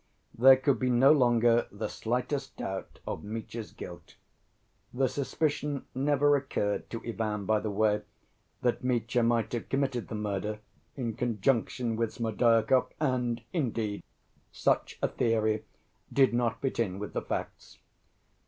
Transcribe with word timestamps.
There 0.35 0.57
could 0.57 0.79
be 0.79 0.89
no 0.89 1.11
longer 1.11 1.67
the 1.71 1.87
slightest 1.87 2.57
doubt 2.57 2.97
of 3.05 3.23
Mitya's 3.23 3.69
guilt. 3.71 4.15
The 4.91 5.07
suspicion 5.07 5.85
never 5.93 6.35
occurred 6.35 6.89
to 6.89 7.03
Ivan, 7.07 7.45
by 7.45 7.59
the 7.59 7.69
way, 7.69 8.01
that 8.63 8.83
Mitya 8.83 9.21
might 9.21 9.53
have 9.53 9.69
committed 9.69 10.07
the 10.07 10.15
murder 10.15 10.57
in 10.95 11.13
conjunction 11.13 11.95
with 11.95 12.13
Smerdyakov, 12.15 12.87
and, 12.99 13.43
indeed, 13.53 14.01
such 14.51 14.97
a 15.03 15.07
theory 15.07 15.65
did 16.11 16.33
not 16.33 16.61
fit 16.63 16.79
in 16.79 16.97
with 16.97 17.13
the 17.13 17.21
facts. 17.21 17.77